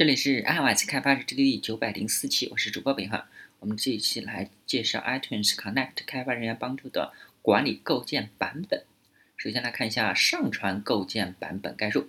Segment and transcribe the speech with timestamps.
[0.00, 3.26] 这里是 iOS 开发日志的第九百零四期，我是主播北汉。
[3.58, 7.12] 我们这一期来介绍 iTunes Connect 开发人员帮助的
[7.42, 8.84] 管理构建版本。
[9.36, 12.08] 首先来看一下上传构建版本概述。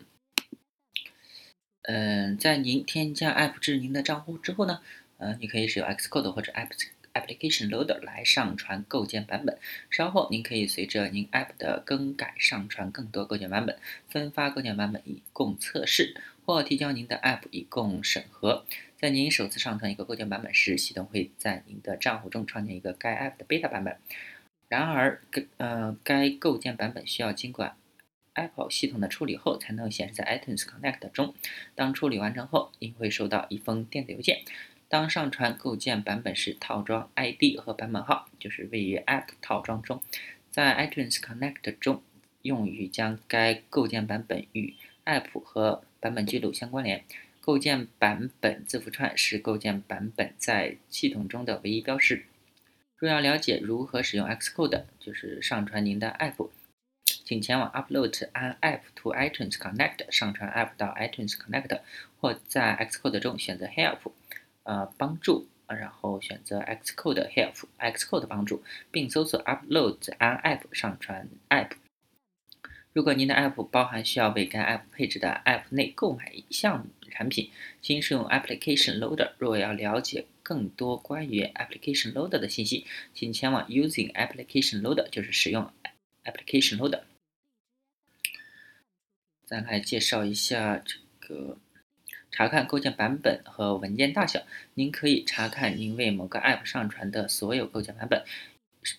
[1.82, 4.80] 嗯，在您添加 App 至您的账户之后呢，
[5.18, 6.70] 呃，你可以使用 Xcode 或者 App
[7.14, 9.58] Application Loader 来上传构建版本。
[9.90, 13.78] 稍后您可以随着您 App 的更改上传更多构建版本，
[14.08, 16.16] 分发构建版本以供测试。
[16.46, 18.66] 或提交您的 App 以供审核。
[18.98, 23.98] 在您首次上传一个构建版本时，系统会在您的账户中创建一个该 App 的 Beta 版本。
[24.68, 27.74] 然而，该呃该构建版本需要经过
[28.34, 31.34] Apple 系统的处理后，才能显示在 iTunes Connect 中。
[31.76, 34.44] 当处理完成后，您会收到一封电子邮件。
[34.88, 40.02] 当上传构建版本时，套装 ID 和版本号就是位于 App 套装中，
[40.52, 42.04] 在 iTunes Connect 中
[42.42, 44.74] 用于将该构建版本与
[45.06, 47.06] App 和版本记录相关联。
[47.40, 52.26] 构建版本字符串是构建版本在系统中的唯一标识。
[52.98, 56.50] 若要了解如何使用 Xcode，就是上传您的 App，
[57.04, 61.80] 请前往 Upload an App to iTunes Connect，上传 App 到 iTunes Connect，
[62.20, 64.12] 或在 Xcode 中选择 Help，
[64.62, 71.72] 呃，帮助，然后选择 Xcode Help，Xcode 帮助，并搜索 Upload an App，上传 App。
[72.94, 77.50] 如果您的 App 包含需要为该 App 配置的 App 内购买一项产品，
[77.82, 79.32] 请使用 Application Loader。
[79.38, 85.72] 若要了解更多关于 Application Loader 的信息，请前往 Using Application Loader，就是使用
[86.26, 87.04] Application Loader。
[89.46, 91.58] 再来介绍一下这个
[92.30, 94.42] 查看构建版本和文件大小。
[94.74, 98.26] 您可以查看您为某个 App 上传的所有构建版本。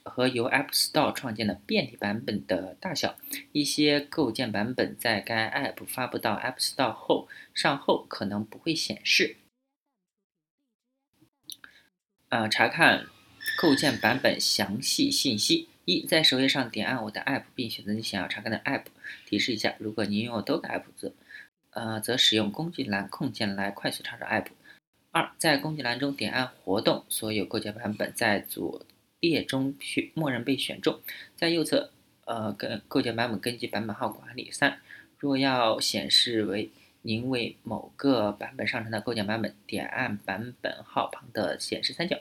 [0.04, 3.16] 和由 App Store 创建的变体版本的大小，
[3.52, 9.36] 一些构建版本在该 App 发布到 App Store 后上后可能不会显示。
[12.28, 13.06] 呃，查看
[13.58, 15.68] 构建版本详细信息。
[15.84, 18.84] 一，在首页上点按我的 App，并选择你想要查看的 App。
[19.26, 21.12] 提示一下，如果您拥有多个 App，则
[21.70, 24.46] 呃则使用工具栏空键来快速查找 App。
[25.10, 28.86] 二，在工具栏中点按活动，所有构建版本在左。
[29.22, 31.00] 列中选默认被选中，
[31.36, 31.92] 在右侧，
[32.24, 34.50] 呃，跟构建版本根据版本号管理。
[34.50, 34.80] 三，
[35.16, 36.70] 若要显示为
[37.02, 42.18] 您为某个版本上传的构建版本，点按版本号旁的显示三角。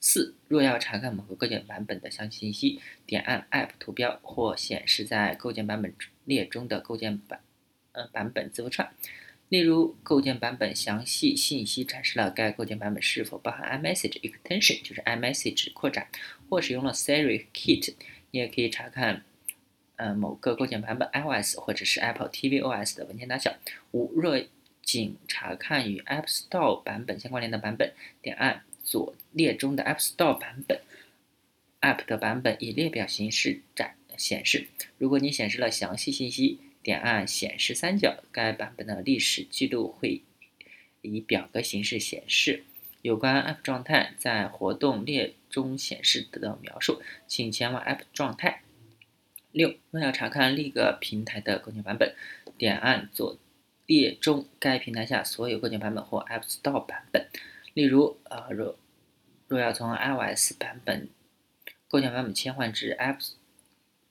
[0.00, 7.40] 四，若要查看某个构建版本的详细信息，点按 App 图标或显示在构建版本列中的构建版，
[7.92, 8.90] 呃，版本字符串。
[9.50, 16.06] 例如，构建版本详细信息展示了该构建版本是否包含 iMessage extension，就是 iMessage 扩展，
[16.48, 17.94] 或使用了 Siri Kit。
[18.30, 19.24] 你也可以查看，
[19.96, 23.56] 呃，某个构建版本 iOS 或者是 Apple tvOS 的文件大小。
[23.90, 24.40] 五，若
[24.82, 30.80] 仅查看与 App Store 版本相关联的版本，点按左列中的 App Store 版本
[31.80, 34.68] ，App 的版本以列表形式展显示。
[34.98, 40.22] 如果你显示了详细信息，点按显示三角，该版本的历史记录会
[41.02, 42.64] 以表格形式显示。
[43.02, 48.62] 有关 App 状态在活动列中显示的描述，请前往 App 状态。
[49.52, 52.14] 六，若要查看另一个平台的构建版本，
[52.58, 53.38] 点按左
[53.86, 57.26] 列中该平台下所有构建版本或 App Store 版本。
[57.72, 58.78] 例如，呃，若
[59.48, 61.08] 若要从 iOS 版本
[61.88, 63.32] 构建版本切换至 apps。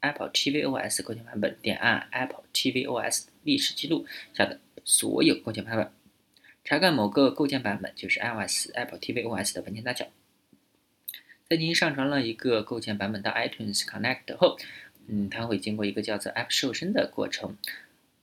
[0.02, 5.92] Apple tvOS 构建版本，点按 Apple tvOS 历史记录下的所有构建版本，
[6.64, 10.08] 查看某个构建版本就是 iOS Apple tvOS 的文件大小。
[11.50, 14.58] 在您上传了一个构建版本到 iTunes Connect 后，
[15.08, 17.58] 嗯，它会经过一个叫做 App 瘦身的过程，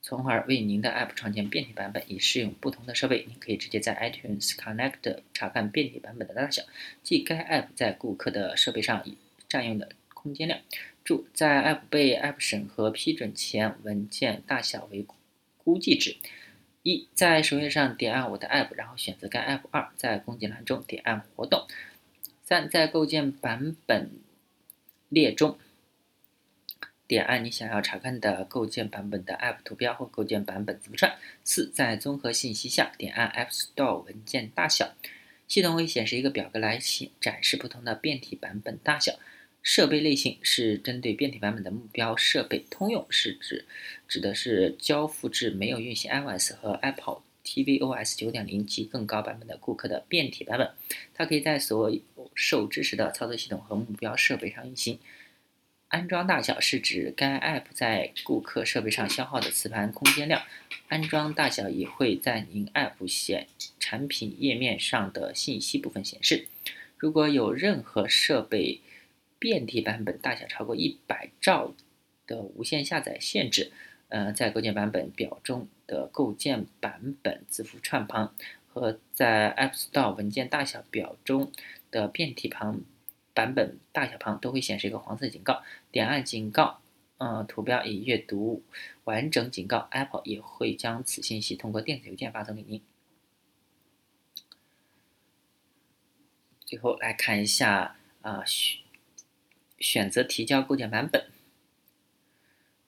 [0.00, 3.24] 从而为您的 App 创建变体版本，以适用不同的设备。
[3.28, 6.62] 您可以直接在 iTunes Connect 查看变体版本的大小，
[7.02, 9.04] 即该 App 在顾客的设备上
[9.48, 10.60] 占用的空间量。
[11.06, 15.06] 注：在 App 被 App 审核批准前，文件大小为
[15.56, 16.16] 估计值。
[16.82, 19.62] 一，在首页上点按我的 App，然后选择该 App。
[19.70, 21.66] 二，在工具栏中点按活动。
[22.42, 24.10] 三，在构建版本
[25.08, 25.58] 列中
[27.06, 31.16] 点按你想要查看的构建版本的 App 图标或构建版本字符串。
[31.44, 34.94] 四，在综合信息下点按 App Store 文件大小，
[35.48, 39.18] 系统会显示一个表格来显展示不同的变体版本大小。
[39.66, 43.64] 设备类型是针对变体版本的目标设备，通用是指
[44.06, 50.70] 指的是交付至没有运行 iOS 和 Apple tvOS 9.0及更高版本的顾客的变体版本。
[51.14, 52.00] 它可以在所有
[52.36, 55.00] 受支持的操作系统和目标设备上运行。
[55.88, 60.42] 安装大小是指该 App 在顾客设备上消耗的磁盘空间量。
[60.86, 63.48] 安装大小也会在您 App 显
[63.80, 66.46] 产品页面上的信息部分显示。
[66.96, 68.80] 如果有任何设备
[69.38, 71.74] 变体版本大小超过一百兆
[72.26, 73.72] 的无线下载限制，
[74.08, 78.34] 呃，在构建版本表中的构建版本字符串旁
[78.66, 81.52] 和在 App Store 文件大小表中
[81.90, 82.80] 的变体旁
[83.34, 85.62] 版本大小旁都会显示一个黄色警告。
[85.90, 86.80] 点按警告，
[87.18, 88.62] 呃，图标已阅读
[89.04, 92.82] 完整警告，Apple 也会将此信息通过电子邮件发送给您。
[96.64, 98.82] 最后来看一下啊，选
[99.78, 101.26] 选择提交构建版本。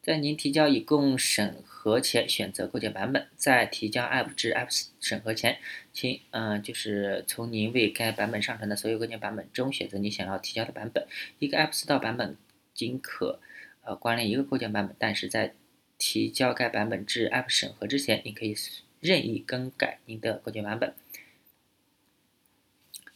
[0.01, 3.29] 在您提交已供审核前，选择构建版本。
[3.37, 5.59] 在提交 App 至 App 审核前，
[5.93, 11.07] 请嗯，就是从您为该版本上传的所有构建版本中选择你想要提交的版本。
[11.39, 12.39] 一个 App Store 版本
[12.73, 13.41] 仅可
[13.83, 15.55] 呃关联一个构建版本，但是在
[15.99, 18.55] 提交该版本至 App 审核之前，你可以
[19.01, 20.95] 任意更改您的构建版本。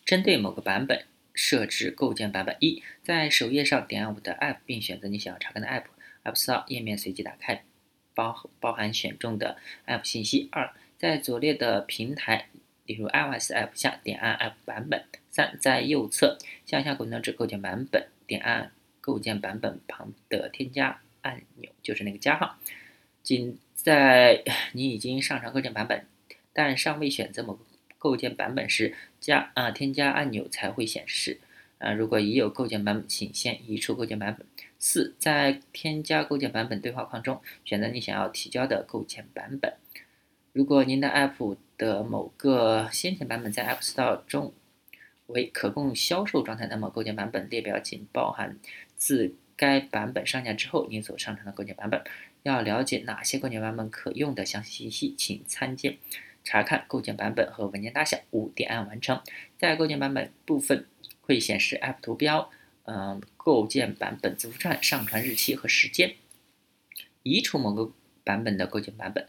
[0.05, 7.65] 针对某个版本设置构建版本一，在首页上点按我的 App，并选择你想要查看的 App，App Store 页面随机打开，
[8.15, 9.57] 包包含选中的
[9.87, 10.49] App 信息。
[10.53, 12.49] 二，在左列的平台，
[12.87, 15.05] 例如 iOS App 下点按 App 版本。
[15.31, 16.37] 三，在右侧
[16.67, 18.71] 向下滚动至构建版本，点按
[19.01, 22.59] 构建版本旁的添加按钮，就是那个加号。
[23.23, 24.43] 仅在
[24.73, 26.05] 你已经上传构建版本，
[26.53, 27.65] 但尚未选择某个。
[28.03, 31.39] 构建版本时，加啊添加按钮才会显示。
[31.79, 34.45] 啊，如果已有构建版本，请先移除构建版本。
[34.81, 39.75] 四，在添加构建版本对话框中，选择你想要提交的构建版本。
[40.53, 44.53] 如果您的 App 的某个先前版本在 App Store 中
[45.27, 48.57] 为可供销售状态，那么构建版本列表仅包含
[48.97, 52.03] 自该版本上架之后您所上传的构建版本。
[52.43, 55.99] 要了解哪些构建版本可用的详细信息，请参见。
[56.45, 58.19] 查看构建版本和文件大小。
[58.31, 59.21] 五点按完成，
[59.59, 60.87] 在构建版本部分
[61.21, 62.51] 会显示 App 图标，
[62.85, 66.15] 嗯，构建版本字符串、上传日期和时间。
[67.23, 67.93] 移除某个
[68.25, 69.29] 版本的构建版本，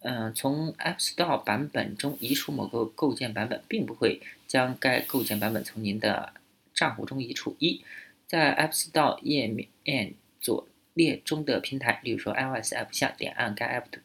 [0.00, 6.34] 嗯，从 App Store 版本中移除某个构建版本，并不会将该构建版本从您的
[6.74, 7.56] 账户中移除。
[7.58, 7.82] 一，
[8.26, 14.00] 在 App Store 页面左列中的平台，例如说 iOS App 下点按该 App 的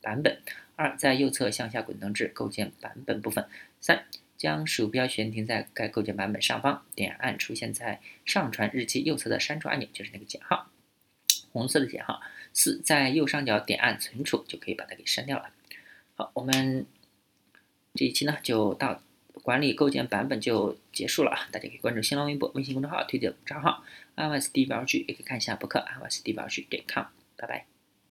[0.00, 0.38] 版本。
[0.76, 3.46] 二，在右侧向下滚动至构建版本部分。
[3.80, 4.04] 三，
[4.36, 10.70] 将鼠标悬停在该构建版本上方，点按出现在上传日期右侧的删除按钮，就是那个减号，
[11.52, 12.20] 红色的减号。
[12.52, 15.50] 四，在右上角点按存储，就可以把它给删掉了。
[16.16, 16.86] 好，我们
[17.94, 19.02] 这一期呢就到
[19.42, 21.48] 管理构建版本就结束了啊！
[21.50, 23.84] 大家可以关注新浪微博、微信公众号、推荐账号
[24.16, 27.06] iOS D 标 G，也可以看一下博客 iOS D 标 G 点 com。
[27.36, 27.73] 拜拜。